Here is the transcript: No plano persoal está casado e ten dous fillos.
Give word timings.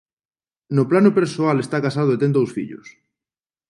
No 0.75 0.83
plano 0.91 1.11
persoal 1.19 1.57
está 1.59 1.77
casado 1.85 2.09
e 2.13 2.19
ten 2.21 2.31
dous 2.37 2.49
fillos. 2.57 2.87